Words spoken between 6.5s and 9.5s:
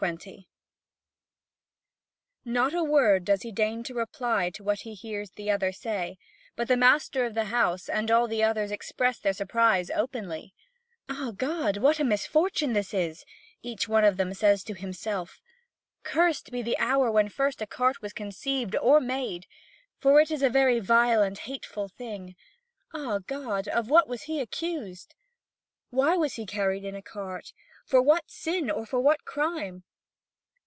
but the master of the house and all the others express their